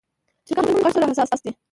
[0.45, 1.51] چرګان د غږ سره حساس دي.